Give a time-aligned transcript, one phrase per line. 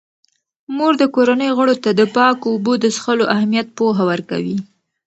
[0.75, 4.57] مور د کورنۍ غړو ته د پاکو اوبو د څښلو اهمیت پوهه ورکوي.